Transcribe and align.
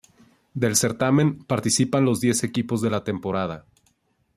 Del 0.55 0.75
certamen 0.77 1.43
participan 1.43 2.05
los 2.05 2.19
diez 2.21 2.43
equipos 2.43 2.81
de 2.81 2.89
la 2.89 3.03
temporada. 3.03 3.67